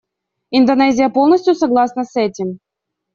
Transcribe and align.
Индонезия 0.49 1.09
полностью 1.11 1.53
согласна 1.53 2.05
с 2.05 2.15
этим. 2.15 2.57